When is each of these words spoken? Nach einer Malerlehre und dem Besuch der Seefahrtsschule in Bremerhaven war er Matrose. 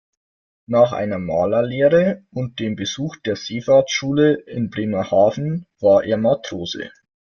Nach 0.65 0.93
einer 0.93 1.19
Malerlehre 1.19 2.23
und 2.31 2.59
dem 2.59 2.75
Besuch 2.75 3.17
der 3.17 3.35
Seefahrtsschule 3.35 4.33
in 4.33 4.71
Bremerhaven 4.71 5.67
war 5.79 6.03
er 6.03 6.17
Matrose. 6.17 6.89